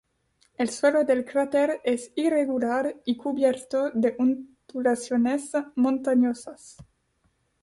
El 0.57 0.71
suelo 0.71 1.03
del 1.03 1.23
cráter 1.25 1.79
es 1.83 2.11
irregular 2.15 2.95
y 3.05 3.15
cubierto 3.17 3.91
de 3.93 4.15
ondulaciones 4.17 5.51
montañosas. 5.75 6.77